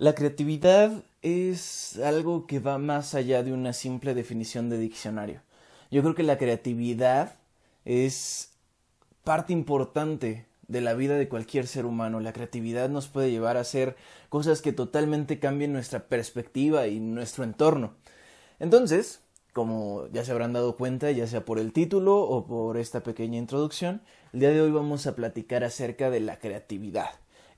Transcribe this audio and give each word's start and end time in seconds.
La 0.00 0.14
creatividad 0.14 1.04
es 1.20 1.98
algo 1.98 2.46
que 2.46 2.58
va 2.58 2.78
más 2.78 3.14
allá 3.14 3.42
de 3.42 3.52
una 3.52 3.74
simple 3.74 4.14
definición 4.14 4.70
de 4.70 4.78
diccionario. 4.78 5.42
Yo 5.90 6.00
creo 6.00 6.14
que 6.14 6.22
la 6.22 6.38
creatividad 6.38 7.34
es 7.84 8.54
parte 9.24 9.52
importante 9.52 10.46
de 10.68 10.80
la 10.80 10.94
vida 10.94 11.18
de 11.18 11.28
cualquier 11.28 11.66
ser 11.66 11.84
humano. 11.84 12.18
La 12.20 12.32
creatividad 12.32 12.88
nos 12.88 13.08
puede 13.08 13.30
llevar 13.30 13.58
a 13.58 13.60
hacer 13.60 13.94
cosas 14.30 14.62
que 14.62 14.72
totalmente 14.72 15.38
cambien 15.38 15.74
nuestra 15.74 16.08
perspectiva 16.08 16.86
y 16.86 16.98
nuestro 16.98 17.44
entorno. 17.44 17.92
Entonces, 18.58 19.20
como 19.52 20.06
ya 20.14 20.24
se 20.24 20.32
habrán 20.32 20.54
dado 20.54 20.76
cuenta, 20.76 21.10
ya 21.10 21.26
sea 21.26 21.44
por 21.44 21.58
el 21.58 21.74
título 21.74 22.20
o 22.20 22.46
por 22.46 22.78
esta 22.78 23.02
pequeña 23.02 23.36
introducción, 23.36 24.00
el 24.32 24.40
día 24.40 24.48
de 24.48 24.62
hoy 24.62 24.70
vamos 24.70 25.06
a 25.06 25.14
platicar 25.14 25.62
acerca 25.62 26.08
de 26.08 26.20
la 26.20 26.38
creatividad 26.38 27.10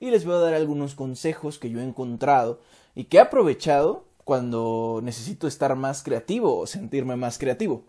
y 0.03 0.11
les 0.11 0.25
voy 0.25 0.35
a 0.35 0.39
dar 0.39 0.53
algunos 0.53 0.95
consejos 0.95 1.57
que 1.57 1.69
yo 1.69 1.79
he 1.79 1.83
encontrado 1.83 2.59
y 2.93 3.05
que 3.05 3.15
he 3.15 3.19
aprovechado 3.21 4.03
cuando 4.25 4.99
necesito 5.01 5.47
estar 5.47 5.77
más 5.77 6.03
creativo 6.03 6.57
o 6.57 6.67
sentirme 6.67 7.15
más 7.15 7.37
creativo. 7.37 7.85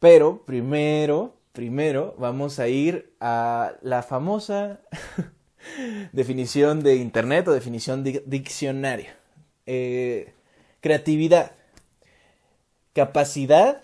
Pero 0.00 0.44
primero, 0.44 1.34
primero 1.52 2.14
vamos 2.18 2.58
a 2.58 2.68
ir 2.68 3.16
a 3.20 3.72
la 3.80 4.02
famosa 4.02 4.82
definición 6.12 6.82
de 6.82 6.96
Internet 6.96 7.48
o 7.48 7.52
definición 7.52 8.04
de 8.04 8.22
diccionario. 8.26 9.08
Eh, 9.64 10.34
creatividad. 10.82 11.52
Capacidad 12.92 13.80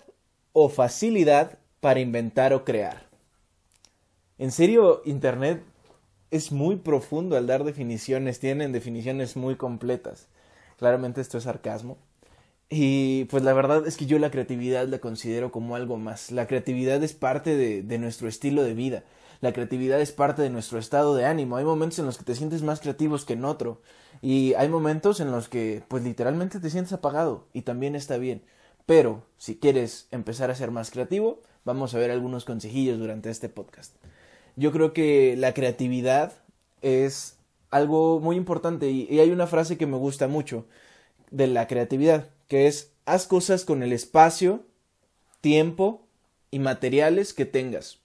o 0.53 0.69
facilidad 0.69 1.57
para 1.79 2.01
inventar 2.01 2.53
o 2.53 2.63
crear. 2.63 3.09
En 4.37 4.51
serio, 4.51 5.01
Internet 5.05 5.63
es 6.31 6.51
muy 6.51 6.77
profundo 6.77 7.35
al 7.35 7.45
dar 7.45 7.65
definiciones, 7.65 8.39
tienen 8.39 8.71
definiciones 8.71 9.35
muy 9.35 9.57
completas. 9.57 10.27
Claramente 10.77 11.21
esto 11.21 11.37
es 11.37 11.43
sarcasmo. 11.43 11.97
Y 12.69 13.25
pues 13.25 13.43
la 13.43 13.51
verdad 13.51 13.85
es 13.85 13.97
que 13.97 14.05
yo 14.05 14.17
la 14.17 14.31
creatividad 14.31 14.87
la 14.87 14.99
considero 14.99 15.51
como 15.51 15.75
algo 15.75 15.97
más. 15.97 16.31
La 16.31 16.47
creatividad 16.47 17.03
es 17.03 17.13
parte 17.13 17.57
de, 17.57 17.83
de, 17.83 17.97
nuestro 17.99 18.29
estilo 18.29 18.63
de 18.63 18.73
vida. 18.73 19.03
La 19.41 19.51
creatividad 19.51 19.99
es 19.99 20.13
parte 20.13 20.41
de 20.41 20.49
nuestro 20.49 20.79
estado 20.79 21.15
de 21.15 21.25
ánimo. 21.25 21.57
Hay 21.57 21.65
momentos 21.65 21.99
en 21.99 22.05
los 22.05 22.17
que 22.17 22.23
te 22.23 22.35
sientes 22.35 22.63
más 22.63 22.79
creativos 22.79 23.25
que 23.25 23.33
en 23.33 23.43
otro. 23.43 23.81
Y 24.21 24.53
hay 24.53 24.69
momentos 24.69 25.19
en 25.19 25.31
los 25.31 25.49
que 25.49 25.83
pues 25.89 26.03
literalmente 26.03 26.61
te 26.61 26.69
sientes 26.69 26.93
apagado. 26.93 27.45
Y 27.51 27.63
también 27.63 27.93
está 27.95 28.17
bien. 28.17 28.41
Pero 28.85 29.25
si 29.37 29.57
quieres 29.57 30.07
empezar 30.11 30.49
a 30.49 30.55
ser 30.55 30.71
más 30.71 30.91
creativo, 30.91 31.41
vamos 31.65 31.93
a 31.93 31.97
ver 31.97 32.09
algunos 32.09 32.45
consejillos 32.45 32.99
durante 32.99 33.29
este 33.29 33.49
podcast 33.49 33.95
yo 34.61 34.71
creo 34.71 34.93
que 34.93 35.35
la 35.37 35.55
creatividad 35.55 36.33
es 36.83 37.39
algo 37.71 38.19
muy 38.19 38.35
importante 38.35 38.91
y, 38.91 39.19
hay 39.19 39.31
una 39.31 39.47
frase 39.47 39.75
que 39.75 39.87
me 39.87 39.97
gusta 39.97 40.27
mucho 40.27 40.67
de 41.31 41.47
la 41.47 41.65
creatividad, 41.65 42.27
que 42.47 42.67
es 42.67 42.91
haz 43.07 43.25
cosas 43.25 43.65
con 43.65 43.81
el 43.81 43.91
espacio, 43.91 44.63
tiempo 45.41 46.05
y 46.51 46.59
materiales 46.59 47.33
que 47.33 47.45
tengas. 47.45 47.97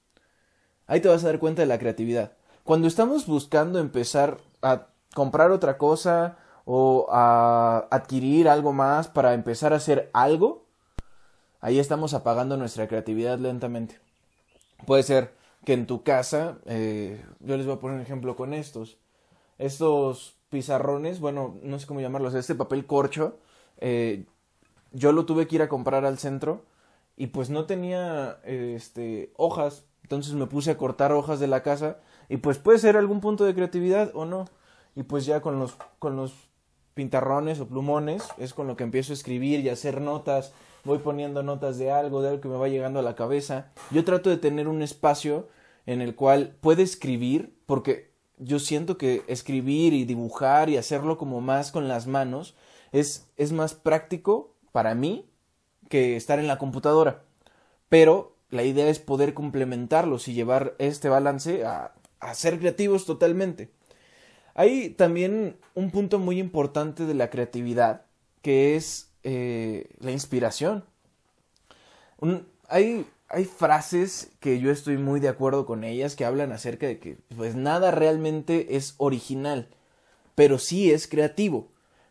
Ahí 0.86 1.00
te 1.00 1.08
vas 1.08 1.24
a 1.24 1.26
dar 1.26 1.40
cuenta 1.40 1.60
de 1.60 1.66
la 1.66 1.78
creatividad. 1.78 2.32
Cuando 2.64 2.88
estamos 2.88 3.26
buscando 3.26 3.78
empezar 3.78 4.38
a 4.62 4.86
comprar 5.14 5.50
otra 5.50 5.76
cosa 5.76 6.38
o 6.64 7.06
a 7.10 7.86
adquirir 7.90 8.48
algo 8.48 8.72
más 8.72 9.08
para 9.08 9.34
empezar 9.34 9.74
a 9.74 9.76
hacer 9.76 10.08
algo, 10.14 10.64
ahí 11.60 11.78
estamos 11.78 12.14
apagando 12.14 12.56
nuestra 12.56 12.88
creatividad 12.88 13.38
lentamente. 13.38 14.00
Puede 14.86 15.02
ser 15.02 15.35
que 15.66 15.72
en 15.72 15.86
tu 15.86 16.04
casa, 16.04 16.58
eh, 16.66 17.20
yo 17.40 17.56
les 17.56 17.66
voy 17.66 17.74
a 17.74 17.80
poner 17.80 17.96
un 17.96 18.02
ejemplo 18.02 18.36
con 18.36 18.54
estos, 18.54 18.98
estos 19.58 20.36
pizarrones, 20.48 21.18
bueno, 21.18 21.56
no 21.60 21.80
sé 21.80 21.88
cómo 21.88 22.00
llamarlos, 22.00 22.34
este 22.34 22.54
papel 22.54 22.86
corcho, 22.86 23.40
eh, 23.78 24.26
yo 24.92 25.10
lo 25.10 25.26
tuve 25.26 25.48
que 25.48 25.56
ir 25.56 25.62
a 25.62 25.68
comprar 25.68 26.04
al 26.04 26.18
centro 26.18 26.64
y 27.16 27.26
pues 27.26 27.50
no 27.50 27.66
tenía 27.66 28.38
este 28.44 29.32
hojas, 29.36 29.84
entonces 30.02 30.34
me 30.34 30.46
puse 30.46 30.70
a 30.70 30.76
cortar 30.76 31.10
hojas 31.10 31.40
de 31.40 31.48
la 31.48 31.64
casa 31.64 31.98
y 32.28 32.36
pues 32.36 32.58
puede 32.58 32.78
ser 32.78 32.96
algún 32.96 33.20
punto 33.20 33.44
de 33.44 33.54
creatividad 33.54 34.12
o 34.14 34.24
no. 34.24 34.44
Y 34.94 35.02
pues 35.02 35.26
ya 35.26 35.40
con 35.40 35.58
los 35.58 35.76
con 35.98 36.14
los 36.14 36.32
pintarrones 36.94 37.58
o 37.58 37.66
plumones 37.66 38.22
es 38.38 38.54
con 38.54 38.68
lo 38.68 38.76
que 38.76 38.84
empiezo 38.84 39.12
a 39.12 39.14
escribir 39.14 39.60
y 39.60 39.68
hacer 39.68 40.00
notas, 40.00 40.52
voy 40.84 40.98
poniendo 40.98 41.42
notas 41.42 41.76
de 41.76 41.90
algo, 41.90 42.22
de 42.22 42.28
algo 42.28 42.40
que 42.40 42.48
me 42.48 42.56
va 42.56 42.68
llegando 42.68 43.00
a 43.00 43.02
la 43.02 43.16
cabeza. 43.16 43.72
Yo 43.90 44.04
trato 44.04 44.30
de 44.30 44.36
tener 44.36 44.68
un 44.68 44.80
espacio 44.80 45.48
en 45.86 46.00
el 46.00 46.14
cual 46.14 46.56
puede 46.60 46.82
escribir, 46.82 47.54
porque 47.66 48.10
yo 48.38 48.58
siento 48.58 48.98
que 48.98 49.22
escribir 49.28 49.92
y 49.92 50.04
dibujar 50.04 50.68
y 50.68 50.76
hacerlo 50.76 51.16
como 51.16 51.40
más 51.40 51.72
con 51.72 51.88
las 51.88 52.06
manos 52.06 52.54
es, 52.92 53.28
es 53.36 53.52
más 53.52 53.74
práctico 53.74 54.54
para 54.72 54.94
mí 54.94 55.26
que 55.88 56.16
estar 56.16 56.38
en 56.38 56.48
la 56.48 56.58
computadora. 56.58 57.22
Pero 57.88 58.36
la 58.50 58.64
idea 58.64 58.88
es 58.88 58.98
poder 58.98 59.34
complementarlos 59.34 60.28
y 60.28 60.34
llevar 60.34 60.74
este 60.78 61.08
balance 61.08 61.64
a, 61.64 61.92
ser 62.34 62.58
creativos 62.58 63.06
totalmente. 63.06 63.70
Hay 64.54 64.90
también 64.90 65.58
un 65.74 65.90
punto 65.90 66.18
muy 66.18 66.40
importante 66.40 67.06
de 67.06 67.14
la 67.14 67.30
creatividad, 67.30 68.02
que 68.42 68.74
es 68.74 69.12
eh, 69.22 69.90
la 70.00 70.10
inspiración. 70.10 70.84
hay 72.68 73.06
hay 73.28 73.44
frases 73.44 74.30
que 74.40 74.60
yo 74.60 74.70
estoy 74.70 74.98
muy 74.98 75.20
de 75.20 75.28
acuerdo 75.28 75.66
con 75.66 75.84
ellas 75.84 76.14
que 76.14 76.24
hablan 76.24 76.52
acerca 76.52 76.86
de 76.86 76.98
que 76.98 77.18
pues 77.36 77.56
nada 77.56 77.90
realmente 77.90 78.76
es 78.76 78.94
original, 78.98 79.68
pero 80.34 80.58
sí 80.58 80.90
es 80.92 81.08
creativo. 81.08 81.68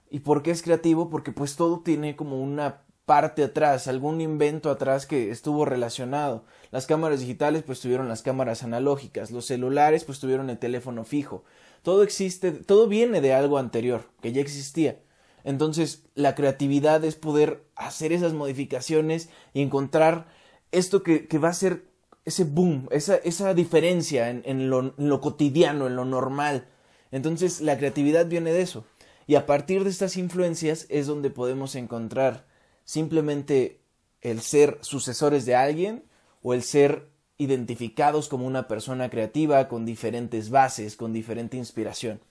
¿Y 0.09 0.20
por 0.20 0.44
qué 0.44 0.52
es 0.52 0.62
creativo? 0.62 1.09
Porque 1.09 1.31
pues 1.31 1.56
todo 1.56 1.81
tiene 1.81 2.16
como 2.16 2.42
una 2.42 2.81
parte 3.06 3.44
atrás, 3.44 3.88
algún 3.88 4.20
invento 4.20 4.70
atrás 4.70 5.06
que 5.06 5.30
estuvo 5.30 5.66
relacionado. 5.66 6.44
Las 6.72 6.86
cámaras 6.88 7.20
digitales 7.20 7.64
pues 7.64 7.80
tuvieron 7.80 8.09
las 8.09 8.22
cámaras 8.22 8.64
analógicas, 8.64 9.31
los 9.31 9.46
celulares 9.46 10.04
pues 10.04 10.20
tuvieron 10.20 10.50
el 10.50 10.58
teléfono 10.58 11.06
fijo. 11.06 11.44
Todo 11.81 12.04
existe, 12.04 12.52
todo 12.52 12.88
viene 12.88 13.22
de 13.22 13.34
algo 13.34 13.58
anterior, 13.58 14.06
que 14.22 14.31
ya 14.31 14.42
existía. 14.42 15.00
Entonces, 15.44 16.04
la 16.16 16.34
creatividad 16.34 17.06
es 17.06 17.16
poder 17.16 17.64
hacer 17.75 18.12
esas 18.12 18.34
modificaciones 18.34 19.30
y 19.54 19.62
encontrar 19.62 20.25
esto 20.72 21.03
que, 21.03 21.28
va 21.38 21.50
a 21.50 21.53
ser 21.53 21.86
ese 22.26 22.44
boom, 22.44 22.88
esa, 22.92 23.16
esa 23.18 23.53
diferencia 23.53 24.30
en, 24.30 24.70
lo, 24.70 24.80
en 24.98 25.09
lo 25.09 25.22
cotidiano, 25.22 25.88
en 25.88 25.96
lo 25.96 26.06
normal. 26.06 26.68
Entonces 27.12 27.62
la 27.62 27.78
creatividad 27.78 28.28
viene 28.28 28.52
de 28.52 28.62
eso. 28.62 28.86
Y 29.28 29.36
a 29.36 29.46
partir 29.46 29.84
de 29.84 29.90
estas 29.90 30.18
influencias 30.18 30.86
es 30.90 31.08
donde 31.08 31.30
podemos 31.30 31.75
encontrar 31.75 32.46
simplemente 32.84 33.81
el 34.22 34.42
ser 34.42 34.78
sucesores 34.81 35.46
de 35.46 35.56
alguien 35.56 36.04
o 36.42 36.54
el 36.54 36.64
ser 36.64 37.09
identificados 37.38 38.30
como 38.30 38.46
una 38.46 38.68
persona 38.68 39.09
creativa 39.09 39.68
con 39.68 39.86
diferentes 39.86 40.50
bases, 40.50 40.96
con 40.96 41.12
diferente 41.12 41.58
inspiración. 41.58 42.22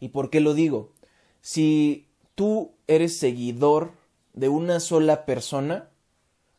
¿Y 0.00 0.08
por 0.08 0.30
qué 0.30 0.40
lo 0.40 0.54
digo? 0.54 0.92
Si 1.40 2.08
tú 2.34 2.72
eres 2.86 3.18
seguidor 3.18 3.92
de 4.32 4.48
una 4.48 4.80
sola 4.80 5.24
persona, 5.24 5.88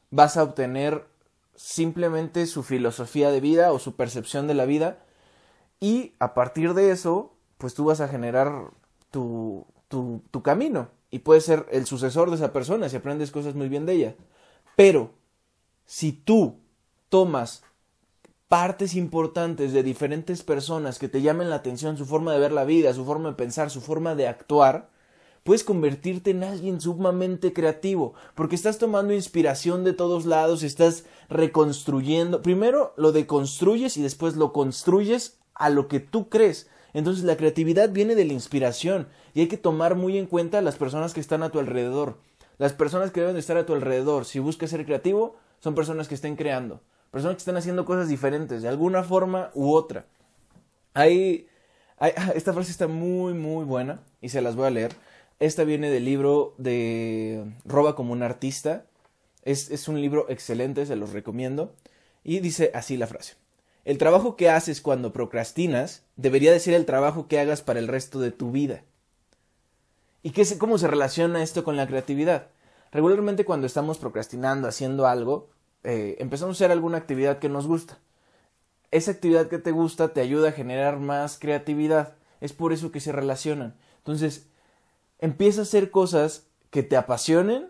vas 0.09 0.38
a 0.38 0.44
obtener 0.44 1.06
simplemente 1.55 2.45
su 2.45 2.63
filosofía 2.63 3.31
de 3.31 3.39
vida 3.39 3.71
o 3.71 3.79
su 3.79 3.95
percepción 3.95 4.47
de 4.47 4.53
la 4.53 4.66
vida 4.66 5.03
y 5.79 6.13
a 6.19 6.33
partir 6.33 6.73
de 6.73 6.91
eso 6.91 7.33
pues 7.57 7.73
tú 7.73 7.85
vas 7.85 8.01
a 8.01 8.07
generar 8.07 8.71
tu, 9.11 9.66
tu, 9.88 10.43
camino 10.43 10.89
y 11.09 11.19
puedes 11.19 11.45
ser 11.45 11.66
el 11.71 11.85
sucesor 11.85 12.29
de 12.29 12.35
esa 12.35 12.51
persona 12.51 12.89
si 12.89 12.97
aprendes 12.97 13.31
cosas 13.31 13.55
muy 13.55 13.69
bien 13.69 13.85
de 13.85 13.93
ella. 13.93 14.16
Pero 14.75 15.11
si 15.85 16.11
tú 16.11 16.59
tomas 17.09 17.63
partes 18.47 18.96
importantes 18.96 19.72
de 19.73 19.84
diferentes 19.84 20.43
personas 20.43 20.99
que 20.99 21.08
te 21.08 21.22
llamen 21.22 21.49
la 21.49 21.58
atención, 21.58 21.97
su 21.97 22.05
forma 22.05 22.34
de 22.34 22.40
ver 22.40 22.51
la 22.51 22.66
vida, 22.66 22.93
su 22.93 23.05
forma 23.05 23.29
de 23.29 23.35
pensar, 23.35 23.69
su 23.69 23.81
forma 23.81 24.16
de 24.16 24.28
actuar, 24.28 24.90
puedes 25.46 25.64
convertirte 25.64 26.32
en 26.32 26.44
alguien 26.44 26.82
sumamente 26.82 27.53
creativo, 27.53 28.16
porque 28.34 28.56
estás 28.56 28.80
tomando 28.80 29.14
inspiración 29.14 29.84
de 29.84 29.94
todos 29.94 30.26
lados, 30.26 30.64
estás 30.64 31.06
reconstruyendo, 31.30 32.42
primero 32.42 32.96
lo 32.97 33.12
deconstruyes 33.12 33.96
y 33.96 34.02
después 34.02 34.36
lo 34.36 34.52
construyes 34.52 35.38
a 35.53 35.70
lo 35.70 35.88
que 35.88 36.00
tú 36.00 36.30
crees. 36.30 36.68
Entonces 36.94 37.24
la 37.24 37.38
creatividad 37.38 37.92
viene 37.92 38.16
de 38.16 38.26
la 38.26 38.34
inspiración 38.34 39.08
y 39.36 39.42
hay 39.42 39.47
que 39.47 39.58
tomar 39.58 39.94
muy 39.94 40.18
en 40.18 40.26
cuenta 40.26 40.64
las 40.64 40.78
personas 40.78 41.14
que 41.14 41.20
están 41.20 41.44
a 41.44 41.52
tu 41.52 41.59
alrededor. 41.59 42.18
Las 42.58 42.74
personas 42.74 43.12
que 43.12 43.20
deben 43.20 43.36
de 43.36 43.42
estar 43.42 43.58
a 43.58 43.68
tu 43.68 43.76
alrededor, 43.76 44.26
si 44.26 44.40
buscas 44.40 44.72
ser 44.72 44.84
creativo, 44.84 45.36
son 45.59 45.76
personas 45.76 46.08
que 46.08 46.16
estén 46.16 46.38
creando, 46.38 46.82
personas 47.12 47.36
que 47.36 47.42
están 47.42 47.58
haciendo 47.58 47.86
cosas 47.86 48.08
diferentes, 48.08 48.64
de 48.64 48.68
alguna 48.68 49.03
forma 49.03 49.52
u 49.53 49.76
otra. 49.76 50.08
Hay, 50.96 51.47
hay 52.00 52.14
esta 52.34 52.52
frase 52.52 52.72
está 52.72 52.88
muy, 52.88 53.36
muy 53.36 53.64
buena 53.64 54.00
y 54.22 54.30
se 54.30 54.42
las 54.42 54.56
voy 54.56 54.66
a 54.66 54.72
leer. 54.72 55.04
Esta 55.40 55.64
viene 55.64 55.90
del 55.90 56.05
libro 56.05 56.55
de 56.58 57.53
Roba 57.66 57.96
como 57.96 58.14
un 58.14 58.23
artista. 58.23 58.85
Es, 59.43 59.70
es 59.70 59.87
un 59.87 60.02
libro 60.02 60.28
excelente, 60.29 60.85
se 60.85 60.96
los 60.96 61.11
recomiendo. 61.11 61.73
Y 62.23 62.40
dice 62.40 62.72
así 62.73 62.97
la 62.97 63.08
frase. 63.08 63.35
El 63.84 63.99
trabajo 63.99 64.35
que 64.35 64.49
haces 64.49 64.82
cuando 64.82 65.14
procrastinas 65.14 66.03
debería 66.16 66.52
de 66.52 66.59
ser 66.59 66.73
el 66.73 66.85
trabajo 66.85 67.28
que 67.28 67.40
hagas 67.40 67.61
para 67.61 67.79
el 67.79 67.87
resto 67.87 68.20
de 68.20 68.32
tu 68.32 68.52
vida. 68.52 68.84
¿Y 70.23 70.32
qué, 70.32 70.43
cómo 70.58 70.79
se 70.79 70.87
relaciona 70.87 71.43
esto 71.43 71.64
con 71.64 71.78
la 71.78 71.85
creatividad? 71.85 72.47
Regularmente 72.91 73.46
cuando 73.46 73.67
estamos 73.67 73.99
procrastinando, 73.99 74.67
haciendo 74.67 75.05
algo, 75.05 75.49
eh, 75.84 76.16
empezamos 76.17 76.55
a 76.55 76.58
hacer 76.58 76.72
alguna 76.72 76.97
actividad 76.97 77.37
que 77.37 77.47
nos 77.47 77.67
gusta. 77.67 77.99
Esa 78.90 79.11
actividad 79.11 79.49
que 79.49 79.59
te 79.59 79.70
gusta 79.70 80.14
te 80.14 80.22
ayuda 80.22 80.49
a 80.49 80.53
generar 80.53 80.99
más 80.99 81.37
creatividad. 81.37 82.16
Es 82.41 82.53
por 82.53 82.73
eso 82.73 82.91
que 82.91 83.02
se 83.02 83.11
relacionan. 83.11 83.76
Entonces, 83.97 84.47
empieza 85.20 85.62
a 85.62 85.64
hacer 85.64 85.91
cosas 85.91 86.47
que 86.70 86.84
te 86.84 86.97
apasionen 86.97 87.70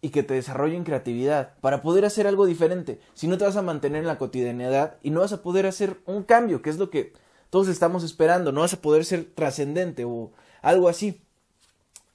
y 0.00 0.10
que 0.10 0.24
te 0.24 0.34
desarrollen 0.34 0.84
creatividad 0.84 1.54
para 1.60 1.80
poder 1.80 2.04
hacer 2.04 2.26
algo 2.26 2.44
diferente. 2.44 3.00
Si 3.14 3.28
no 3.28 3.38
te 3.38 3.44
vas 3.44 3.56
a 3.56 3.62
mantener 3.62 4.00
en 4.00 4.08
la 4.08 4.18
cotidianidad 4.18 4.98
y 5.02 5.10
no 5.10 5.20
vas 5.20 5.32
a 5.32 5.42
poder 5.42 5.66
hacer 5.66 6.00
un 6.06 6.24
cambio, 6.24 6.60
que 6.60 6.70
es 6.70 6.78
lo 6.78 6.90
que 6.90 7.12
todos 7.50 7.68
estamos 7.68 8.02
esperando, 8.02 8.50
no 8.50 8.62
vas 8.62 8.74
a 8.74 8.80
poder 8.80 9.04
ser 9.04 9.32
trascendente 9.34 10.04
o 10.04 10.32
algo 10.60 10.88
así. 10.88 11.22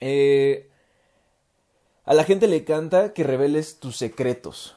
Eh, 0.01 0.69
a 2.03 2.13
la 2.13 2.23
gente 2.23 2.47
le 2.47 2.57
encanta 2.57 3.13
que 3.13 3.23
reveles 3.23 3.79
tus 3.79 3.97
secretos. 3.97 4.75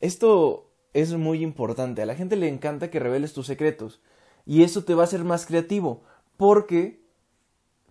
Esto 0.00 0.70
es 0.92 1.12
muy 1.14 1.42
importante. 1.42 2.02
A 2.02 2.06
la 2.06 2.14
gente 2.14 2.36
le 2.36 2.48
encanta 2.48 2.90
que 2.90 3.00
reveles 3.00 3.32
tus 3.32 3.46
secretos. 3.46 4.00
Y 4.44 4.62
eso 4.62 4.84
te 4.84 4.94
va 4.94 5.02
a 5.02 5.04
hacer 5.04 5.24
más 5.24 5.46
creativo. 5.46 6.02
Porque 6.36 7.05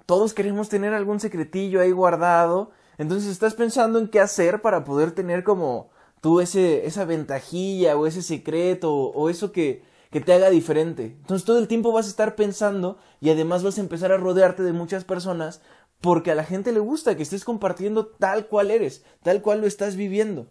todos 0.06 0.34
queremos 0.34 0.69
tener 0.69 0.94
algún 0.94 1.19
secretillo 1.19 1.81
ahí 1.81 1.92
guardado 1.92 2.72
entonces 2.98 3.30
estás 3.30 3.54
pensando 3.54 4.00
en 4.00 4.07
qué 4.07 4.19
hacer 4.19 4.62
para 4.62 4.84
poder 4.84 5.12
tener 5.12 5.44
como 5.44 5.90
tú 6.22 6.40
ese, 6.40 6.86
esa 6.86 7.06
ventajilla 7.06 7.98
o 7.98 8.07
ese 8.07 8.22
secreto 8.22 8.94
o, 8.94 9.30
eso 9.30 9.52
que, 9.52 9.84
que 10.12 10.22
te 10.22 10.34
haga 10.34 10.50
diferente. 10.50 11.06
Entonces 11.06 11.46
todo 11.46 11.60
el 11.60 11.68
tiempo 11.68 11.92
vas 11.92 12.06
a 12.06 12.10
estar 12.10 12.36
pensando 12.36 12.98
y 13.19 13.30
además 13.30 13.63
vas 13.63 13.78
a 13.78 13.81
empezar 13.81 14.12
a 14.12 14.18
rodearte 14.18 14.63
de 14.63 14.74
muchas 14.74 15.04
personas 15.04 15.62
porque 16.02 16.31
a 16.31 16.36
la 16.36 16.44
gente 16.44 16.72
le 16.72 16.80
gusta 16.80 17.16
que 17.16 17.24
estés 17.24 17.44
compartiendo 17.44 18.07
tal 18.07 18.48
cual 18.48 18.72
eres, 18.72 19.04
tal 19.24 19.42
cual 19.42 19.62
lo 19.62 19.68
estás 19.68 19.96
viviendo. 19.96 20.48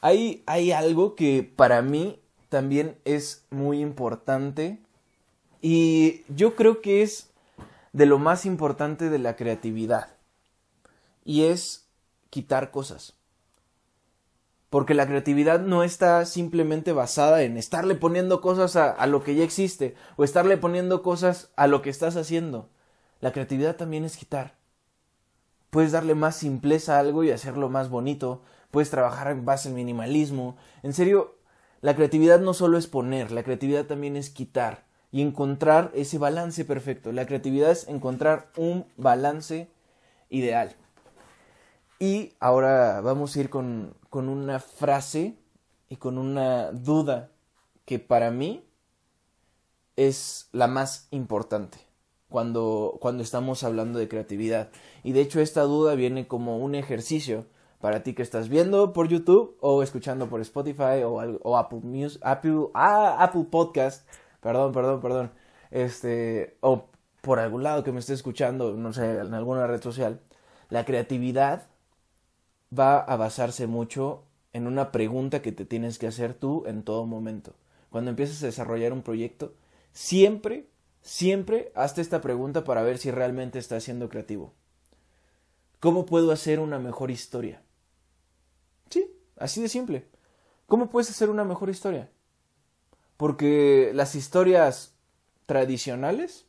Hay, 0.00 0.44
hay 0.46 0.70
algo 0.70 1.16
que 1.16 1.42
para 1.56 1.82
mí 1.82 2.20
también 2.48 2.98
es 3.04 3.46
muy 3.50 3.80
importante 3.80 4.80
y 5.60 6.22
yo 6.28 6.54
creo 6.54 6.80
que 6.80 7.02
es 7.02 7.30
de 7.98 8.06
lo 8.06 8.20
más 8.20 8.46
importante 8.46 9.10
de 9.10 9.18
la 9.18 9.34
creatividad 9.34 10.10
y 11.24 11.46
es 11.46 11.88
quitar 12.30 12.70
cosas. 12.70 13.14
Porque 14.70 14.94
la 14.94 15.08
creatividad 15.08 15.58
no 15.58 15.82
está 15.82 16.24
simplemente 16.24 16.92
basada 16.92 17.42
en 17.42 17.56
estarle 17.56 17.96
poniendo 17.96 18.40
cosas 18.40 18.76
a, 18.76 19.04
lo 19.08 19.24
que 19.24 19.34
ya 19.34 19.42
existe 19.42 19.96
o 20.16 20.22
estarle 20.22 20.56
poniendo 20.56 21.02
cosas 21.02 21.50
a 21.56 21.66
lo 21.66 21.82
que 21.82 21.90
estás 21.90 22.14
haciendo. 22.14 22.70
La 23.20 23.32
creatividad 23.32 23.74
también 23.74 24.04
es 24.04 24.16
quitar. 24.16 24.58
Puedes 25.70 25.90
darle 25.90 26.14
más 26.14 26.36
simpleza 26.36 26.96
a 26.96 27.00
algo 27.00 27.24
y 27.24 27.32
hacerlo 27.32 27.68
más 27.68 27.88
bonito. 27.88 28.42
Puedes 28.70 28.90
trabajar 28.90 29.32
en 29.32 29.44
base 29.44 29.70
al 29.70 29.74
minimalismo. 29.74 30.56
En 30.84 30.92
serio, 30.92 31.34
la 31.80 31.96
creatividad 31.96 32.38
no 32.38 32.54
solo 32.54 32.78
es 32.78 32.86
poner, 32.86 33.32
la 33.32 33.42
creatividad 33.42 33.86
también 33.86 34.14
es 34.14 34.30
quitar 34.30 34.87
y 35.10 35.22
encontrar 35.22 35.90
ese 35.94 36.18
balance 36.18 36.64
perfecto. 36.64 37.12
La 37.12 37.26
creatividad 37.26 37.70
es 37.70 37.88
encontrar 37.88 38.50
un 38.56 38.86
balance 38.96 39.70
ideal. 40.28 40.76
Y 41.98 42.34
ahora 42.40 43.00
vamos 43.00 43.34
a 43.34 43.40
ir 43.40 43.50
con, 43.50 43.94
con 44.10 44.28
una 44.28 44.60
frase 44.60 45.36
y 45.88 45.96
con 45.96 46.18
una 46.18 46.70
duda 46.72 47.30
que 47.84 47.98
para 47.98 48.30
mí 48.30 48.64
es 49.96 50.48
la 50.52 50.68
más 50.68 51.08
importante 51.10 51.78
cuando, 52.28 52.98
cuando 53.00 53.22
estamos 53.22 53.64
hablando 53.64 53.98
de 53.98 54.08
creatividad. 54.08 54.68
Y 55.02 55.12
de 55.12 55.22
hecho 55.22 55.40
esta 55.40 55.62
duda 55.62 55.94
viene 55.94 56.28
como 56.28 56.58
un 56.58 56.74
ejercicio 56.74 57.46
para 57.80 58.02
ti 58.02 58.14
que 58.14 58.22
estás 58.22 58.48
viendo 58.48 58.92
por 58.92 59.08
YouTube 59.08 59.56
o 59.60 59.82
escuchando 59.82 60.28
por 60.28 60.40
Spotify 60.40 61.02
o, 61.04 61.56
Apple 61.56 61.80
Music, 61.82 62.20
Apple, 62.24 62.68
ah, 62.74 63.16
Apple 63.20 63.46
Podcast, 63.50 64.06
perdón, 64.40 64.72
perdón, 64.72 65.00
perdón, 65.00 65.32
este, 65.70 66.56
o 66.60 66.88
por 67.20 67.38
algún 67.38 67.62
lado 67.62 67.84
que 67.84 67.92
me 67.92 68.00
esté 68.00 68.14
escuchando, 68.14 68.74
no 68.74 68.92
sé, 68.92 69.18
en 69.20 69.34
alguna 69.34 69.66
red 69.66 69.82
social. 69.82 70.20
La 70.70 70.84
creatividad 70.84 71.66
va 72.76 72.98
a 72.98 73.16
basarse 73.16 73.66
mucho 73.66 74.24
en 74.52 74.66
una 74.66 74.92
pregunta 74.92 75.42
que 75.42 75.52
te 75.52 75.64
tienes 75.64 75.98
que 75.98 76.06
hacer 76.06 76.34
tú 76.34 76.64
en 76.66 76.82
todo 76.82 77.06
momento. 77.06 77.54
Cuando 77.90 78.10
empieces 78.10 78.42
a 78.42 78.46
desarrollar 78.46 78.92
un 78.92 79.02
proyecto, 79.02 79.54
siempre, 79.92 80.68
siempre 81.02 81.72
hazte 81.74 82.00
esta 82.00 82.20
pregunta 82.20 82.64
para 82.64 82.82
ver 82.82 82.98
si 82.98 83.10
realmente 83.10 83.58
estás 83.58 83.84
siendo 83.84 84.08
creativo. 84.08 84.52
¿Cómo 85.80 86.06
puedo 86.06 86.32
hacer 86.32 86.60
una 86.60 86.78
mejor 86.78 87.10
historia? 87.10 87.62
Sí, 88.90 89.10
así 89.36 89.62
de 89.62 89.68
simple. 89.68 90.06
¿Cómo 90.66 90.90
puedes 90.90 91.10
hacer 91.10 91.30
una 91.30 91.44
mejor 91.44 91.70
historia? 91.70 92.10
Porque 93.18 93.90
las 93.94 94.14
historias 94.14 94.94
tradicionales 95.44 96.46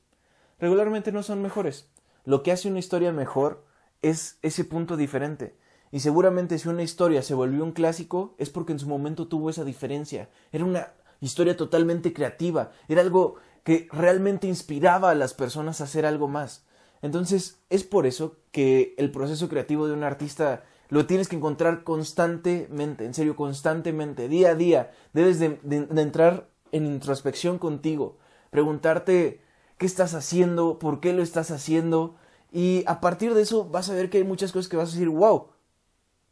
regularmente 0.60 1.12
no 1.12 1.24
son 1.24 1.42
mejores. 1.42 1.90
Lo 2.24 2.42
que 2.42 2.54
hace 2.54 2.70
una 2.70 2.80
historia 2.80 3.12
mejor 3.12 3.66
es 4.02 4.38
ese 4.42 4.64
punto 4.64 4.96
diferente. 4.96 5.58
Y 5.92 6.00
seguramente 6.00 6.58
si 6.58 6.70
una 6.70 6.84
historia 6.84 7.22
se 7.24 7.34
volvió 7.34 7.64
un 7.64 7.74
clásico 7.74 8.36
es 8.38 8.50
porque 8.50 8.72
en 8.72 8.80
su 8.80 8.88
momento 8.88 9.28
tuvo 9.28 9.50
esa 9.50 9.66
diferencia. 9.66 10.30
Era 10.52 10.64
una 10.64 10.94
historia 11.20 11.58
totalmente 11.58 12.14
creativa, 12.14 12.72
era 12.88 13.02
algo 13.02 13.36
que 13.64 13.88
realmente 13.92 14.48
inspiraba 14.48 15.12
a 15.12 15.16
las 15.16 15.34
personas 15.34 15.82
a 15.82 15.86
hacer 15.86 16.06
algo 16.06 16.28
más. 16.28 16.66
Entonces 17.02 17.62
es 17.70 17.84
por 17.84 18.06
eso 18.06 18.38
que 18.52 18.94
el 18.98 19.12
proceso 19.12 19.50
creativo 19.50 19.88
de 19.88 19.94
un 19.94 20.04
artista 20.04 20.64
lo 20.90 21.06
tienes 21.06 21.28
que 21.28 21.36
encontrar 21.36 21.84
constantemente, 21.84 23.06
en 23.06 23.14
serio, 23.14 23.36
constantemente, 23.36 24.28
día 24.28 24.52
a 24.52 24.56
día. 24.56 24.92
Debes 25.14 25.40
de, 25.40 25.60
entrar 25.64 26.49
en 26.72 26.86
introspección 26.86 27.58
contigo, 27.58 28.18
preguntarte 28.50 29.42
qué 29.78 29.86
estás 29.86 30.14
haciendo, 30.14 30.80
por 30.80 31.00
qué 31.00 31.14
lo 31.14 31.24
estás 31.24 31.52
haciendo, 31.52 32.16
y 32.52 32.84
a 32.88 33.00
partir 33.00 33.34
de 33.34 33.42
eso 33.42 33.66
vas 33.66 33.90
a 33.90 33.94
ver 33.94 34.10
que 34.10 34.18
hay 34.18 34.24
muchas 34.24 34.52
cosas 34.52 34.70
que 34.70 34.78
vas 34.78 34.90
a 34.90 34.94
decir, 34.94 35.10
wow, 35.10 35.50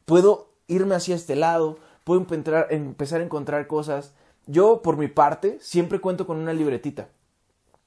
puedo 0.06 0.54
irme 0.68 0.96
hacia 0.96 1.16
este 1.16 1.36
lado, 1.36 1.78
puedo 2.04 2.20
empezar 2.22 3.22
a 3.22 3.24
encontrar 3.24 3.68
cosas. 3.68 4.14
Yo, 4.46 4.82
por 4.82 4.98
mi 4.98 5.08
parte, 5.08 5.58
siempre 5.62 6.00
cuento 6.00 6.26
con 6.26 6.38
una 6.38 6.54
libretita. 6.54 7.10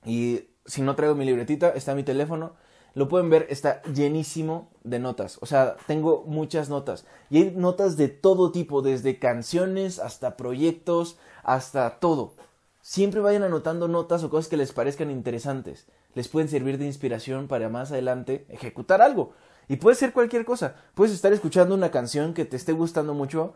Y 0.04 0.42
si 0.66 0.82
no 0.82 0.94
traigo 0.94 1.14
mi 1.14 1.24
libretita, 1.24 1.70
está 1.70 1.94
mi 1.94 2.02
teléfono. 2.04 2.52
Lo 2.94 3.08
pueden 3.08 3.30
ver, 3.30 3.46
está 3.50 3.82
llenísimo 3.82 4.68
de 4.84 4.98
notas. 4.98 5.38
O 5.40 5.46
sea, 5.46 5.76
tengo 5.86 6.24
muchas 6.26 6.68
notas. 6.68 7.06
Y 7.30 7.38
hay 7.38 7.50
notas 7.52 7.96
de 7.96 8.08
todo 8.08 8.52
tipo, 8.52 8.82
desde 8.82 9.18
canciones 9.18 9.98
hasta 9.98 10.36
proyectos, 10.36 11.18
hasta 11.42 11.98
todo. 12.00 12.34
Siempre 12.82 13.20
vayan 13.20 13.42
anotando 13.42 13.88
notas 13.88 14.24
o 14.24 14.30
cosas 14.30 14.48
que 14.48 14.56
les 14.56 14.72
parezcan 14.72 15.10
interesantes. 15.10 15.86
Les 16.14 16.28
pueden 16.28 16.48
servir 16.48 16.78
de 16.78 16.86
inspiración 16.86 17.46
para 17.46 17.68
más 17.68 17.92
adelante 17.92 18.46
ejecutar 18.48 19.02
algo. 19.02 19.34
Y 19.68 19.76
puede 19.76 19.96
ser 19.96 20.12
cualquier 20.12 20.44
cosa. 20.44 20.74
Puedes 20.94 21.14
estar 21.14 21.32
escuchando 21.32 21.74
una 21.74 21.90
canción 21.90 22.34
que 22.34 22.44
te 22.44 22.56
esté 22.56 22.72
gustando 22.72 23.14
mucho 23.14 23.54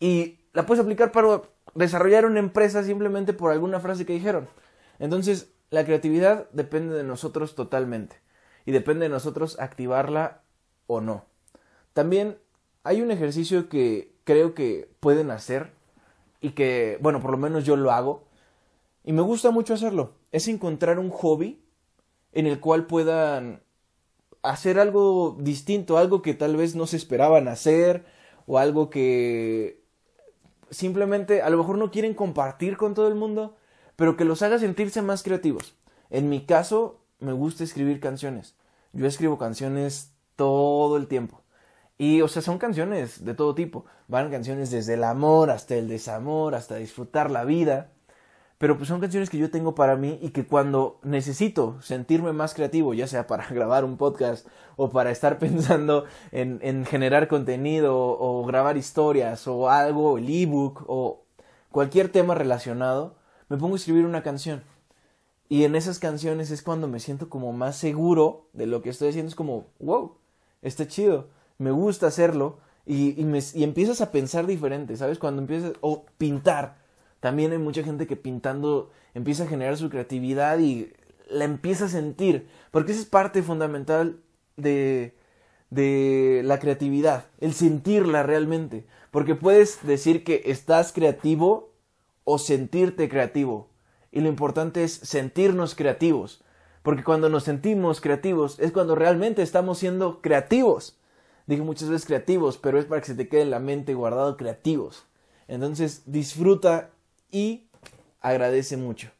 y 0.00 0.40
la 0.52 0.66
puedes 0.66 0.82
aplicar 0.82 1.12
para 1.12 1.42
desarrollar 1.74 2.26
una 2.26 2.40
empresa 2.40 2.82
simplemente 2.82 3.32
por 3.32 3.52
alguna 3.52 3.80
frase 3.80 4.04
que 4.04 4.12
dijeron. 4.12 4.48
Entonces, 4.98 5.50
la 5.70 5.84
creatividad 5.84 6.48
depende 6.52 6.94
de 6.94 7.04
nosotros 7.04 7.54
totalmente. 7.54 8.20
Y 8.64 8.72
depende 8.72 9.04
de 9.04 9.10
nosotros 9.10 9.58
activarla 9.60 10.42
o 10.86 11.00
no. 11.00 11.24
También 11.92 12.38
hay 12.82 13.00
un 13.00 13.10
ejercicio 13.10 13.68
que 13.68 14.14
creo 14.24 14.54
que 14.54 14.90
pueden 15.00 15.30
hacer 15.30 15.72
y 16.40 16.50
que, 16.50 16.98
bueno, 17.00 17.20
por 17.20 17.30
lo 17.30 17.36
menos 17.38 17.64
yo 17.64 17.76
lo 17.76 17.92
hago. 17.92 18.25
Y 19.06 19.12
me 19.12 19.22
gusta 19.22 19.52
mucho 19.52 19.72
hacerlo. 19.72 20.16
Es 20.32 20.48
encontrar 20.48 20.98
un 20.98 21.10
hobby 21.10 21.62
en 22.32 22.46
el 22.46 22.58
cual 22.58 22.86
puedan 22.86 23.62
hacer 24.42 24.80
algo 24.80 25.36
distinto, 25.38 25.96
algo 25.96 26.22
que 26.22 26.34
tal 26.34 26.56
vez 26.56 26.74
no 26.74 26.88
se 26.88 26.96
esperaban 26.96 27.46
hacer 27.46 28.04
o 28.46 28.58
algo 28.58 28.90
que 28.90 29.80
simplemente 30.70 31.40
a 31.40 31.50
lo 31.50 31.56
mejor 31.56 31.78
no 31.78 31.92
quieren 31.92 32.14
compartir 32.14 32.76
con 32.76 32.94
todo 32.94 33.06
el 33.06 33.14
mundo, 33.14 33.56
pero 33.94 34.16
que 34.16 34.24
los 34.24 34.42
haga 34.42 34.58
sentirse 34.58 35.02
más 35.02 35.22
creativos. 35.22 35.76
En 36.10 36.28
mi 36.28 36.44
caso, 36.44 37.00
me 37.20 37.32
gusta 37.32 37.62
escribir 37.62 38.00
canciones. 38.00 38.56
Yo 38.92 39.06
escribo 39.06 39.38
canciones 39.38 40.14
todo 40.34 40.96
el 40.96 41.06
tiempo. 41.06 41.42
Y, 41.96 42.22
o 42.22 42.28
sea, 42.28 42.42
son 42.42 42.58
canciones 42.58 43.24
de 43.24 43.34
todo 43.34 43.54
tipo. 43.54 43.86
Van 44.08 44.32
canciones 44.32 44.72
desde 44.72 44.94
el 44.94 45.04
amor 45.04 45.50
hasta 45.50 45.76
el 45.76 45.86
desamor, 45.86 46.56
hasta 46.56 46.74
disfrutar 46.74 47.30
la 47.30 47.44
vida 47.44 47.92
pero 48.58 48.76
pues 48.78 48.88
son 48.88 49.00
canciones 49.00 49.28
que 49.28 49.38
yo 49.38 49.50
tengo 49.50 49.74
para 49.74 49.96
mí 49.96 50.18
y 50.22 50.30
que 50.30 50.46
cuando 50.46 50.98
necesito 51.02 51.80
sentirme 51.82 52.32
más 52.32 52.54
creativo, 52.54 52.94
ya 52.94 53.06
sea 53.06 53.26
para 53.26 53.46
grabar 53.50 53.84
un 53.84 53.96
podcast 53.96 54.46
o 54.76 54.90
para 54.90 55.10
estar 55.10 55.38
pensando 55.40 56.04
en, 56.32 56.58
en 56.62 56.84
generar 56.86 57.28
contenido 57.28 57.96
o, 57.96 58.44
grabar 58.46 58.76
historias 58.76 59.46
o 59.46 59.68
algo, 59.70 60.18
el 60.18 60.28
ebook 60.28 60.84
o 60.86 61.24
cualquier 61.70 62.10
tema 62.10 62.34
relacionado, 62.34 63.16
me 63.48 63.58
pongo 63.58 63.74
a 63.74 63.78
escribir 63.78 64.06
una 64.06 64.22
canción. 64.22 64.62
Y 65.48 65.64
en 65.64 65.76
esas 65.76 65.98
canciones 65.98 66.50
es 66.50 66.62
cuando 66.62 66.88
me 66.88 66.98
siento 66.98 67.28
como 67.28 67.52
más 67.52 67.76
seguro 67.76 68.48
de 68.52 68.66
lo 68.66 68.82
que 68.82 68.90
estoy 68.90 69.10
haciendo. 69.10 69.28
Es 69.28 69.36
como, 69.36 69.66
wow, 69.78 70.16
está 70.62 70.88
chido, 70.88 71.28
me 71.58 71.70
gusta 71.70 72.08
hacerlo. 72.08 72.58
Y, 72.84 73.20
y, 73.20 73.24
me, 73.24 73.40
y 73.54 73.62
empiezas 73.62 74.00
a 74.00 74.10
pensar 74.10 74.46
diferente, 74.46 74.96
¿sabes? 74.96 75.18
Cuando 75.18 75.42
empiezas, 75.42 75.72
o 75.82 76.06
pintar. 76.18 76.85
También 77.26 77.50
hay 77.50 77.58
mucha 77.58 77.82
gente 77.82 78.06
que 78.06 78.14
pintando 78.14 78.92
empieza 79.12 79.42
a 79.42 79.48
generar 79.48 79.76
su 79.76 79.90
creatividad 79.90 80.60
y 80.60 80.92
la 81.28 81.44
empieza 81.44 81.86
a 81.86 81.88
sentir. 81.88 82.46
Porque 82.70 82.92
esa 82.92 83.00
es 83.00 83.08
parte 83.08 83.42
fundamental 83.42 84.20
de, 84.56 85.12
de 85.68 86.42
la 86.44 86.60
creatividad, 86.60 87.26
el 87.40 87.52
sentirla 87.52 88.22
realmente. 88.22 88.86
Porque 89.10 89.34
puedes 89.34 89.84
decir 89.84 90.22
que 90.22 90.42
estás 90.44 90.92
creativo 90.92 91.72
o 92.22 92.38
sentirte 92.38 93.08
creativo. 93.08 93.70
Y 94.12 94.20
lo 94.20 94.28
importante 94.28 94.84
es 94.84 94.92
sentirnos 94.92 95.74
creativos. 95.74 96.44
Porque 96.84 97.02
cuando 97.02 97.28
nos 97.28 97.42
sentimos 97.42 98.00
creativos 98.00 98.60
es 98.60 98.70
cuando 98.70 98.94
realmente 98.94 99.42
estamos 99.42 99.78
siendo 99.78 100.22
creativos. 100.22 100.96
Digo 101.48 101.64
muchas 101.64 101.88
veces 101.88 102.06
creativos, 102.06 102.56
pero 102.56 102.78
es 102.78 102.84
para 102.84 103.00
que 103.00 103.08
se 103.08 103.16
te 103.16 103.28
quede 103.28 103.42
en 103.42 103.50
la 103.50 103.58
mente 103.58 103.94
guardado 103.94 104.36
creativos. 104.36 105.06
Entonces 105.48 106.04
disfruta 106.06 106.92
y 107.30 107.68
agradece 108.20 108.76
mucho. 108.76 109.10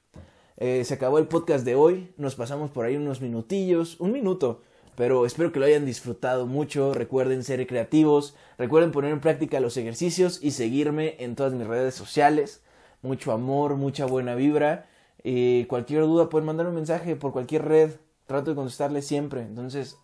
Eh, 0.57 0.85
se 0.85 0.95
acabó 0.95 1.19
el 1.19 1.29
podcast 1.29 1.65
de 1.65 1.75
hoy. 1.75 2.13
Nos 2.17 2.35
pasamos 2.35 2.71
por 2.71 2.85
ahí 2.85 2.97
unos 2.97 3.21
minutillos, 3.21 4.01
un 4.01 4.13
minuto. 4.13 4.63
Pero 4.97 5.27
espero 5.27 5.53
que 5.53 5.61
lo 5.61 5.67
hayan 5.67 5.85
disfrutado 5.85 6.47
mucho. 6.47 6.95
Recuerden 6.95 7.45
ser 7.45 7.67
creativos. 7.67 8.35
Recuerden 8.59 8.93
poner 8.93 9.13
en 9.13 9.21
práctica 9.21 9.61
los 9.61 9.77
ejercicios 9.77 10.39
y 10.43 10.53
seguirme 10.53 11.17
en 11.19 11.37
todas 11.37 11.53
mis 11.53 11.67
redes 11.67 11.95
sociales 11.95 12.63
mucho 13.07 13.33
amor, 13.33 13.77
mucha 13.77 14.05
buena 14.07 14.35
vibra. 14.35 14.87
Eh, 15.25 15.67
cualquier 15.69 16.03
duda 16.03 16.29
pueden 16.29 16.47
mandar 16.47 16.67
un 16.67 16.75
mensaje 16.75 17.17
por 17.17 17.33
cualquier 17.33 17.65
red. 17.65 17.93
Trato 18.27 18.51
de 18.51 18.57
contestarle 18.57 19.03
siempre. 19.03 19.43
Entonces, 19.43 19.99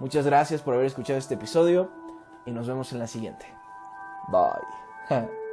muchas 0.00 0.24
gracias 0.24 0.62
por 0.62 0.74
haber 0.74 0.86
escuchado 0.86 1.18
este 1.18 1.34
episodio 1.34 1.90
y 2.46 2.52
nos 2.52 2.66
vemos 2.66 2.92
en 2.92 3.00
la 3.00 3.06
siguiente. 3.06 3.46
Bye. 4.30 5.28